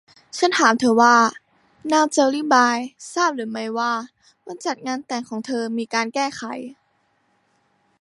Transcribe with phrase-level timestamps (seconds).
[0.37, 1.15] ฉันถามเธอว่า
[1.93, 2.77] นางเจลลีบาย
[3.13, 3.93] ทราบหรือไม่ว่า
[4.45, 6.43] วันจัดงานแต่งของเธอมีการแก้ไข